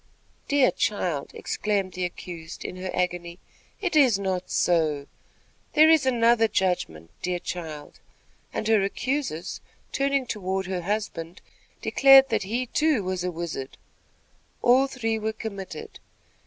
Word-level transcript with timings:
"Dear 0.47 0.71
child!" 0.71 1.29
exclaimed 1.35 1.93
the 1.93 2.05
accused, 2.05 2.65
in 2.65 2.77
her 2.77 2.89
agony, 2.91 3.37
"it 3.79 3.95
is 3.95 4.17
not 4.17 4.49
so. 4.49 5.05
There 5.73 5.91
is 5.91 6.07
another 6.07 6.47
judgment, 6.47 7.11
dear 7.21 7.37
child," 7.37 7.99
and 8.51 8.67
her 8.67 8.81
accusers, 8.81 9.61
turning 9.91 10.25
toward 10.25 10.65
her 10.65 10.81
husband, 10.81 11.39
declared 11.83 12.29
that 12.29 12.41
he, 12.41 12.65
too, 12.65 13.03
was 13.03 13.23
a 13.23 13.29
wizard. 13.29 13.77
All 14.63 14.87
three 14.87 15.19
were 15.19 15.33
committed. 15.33 15.99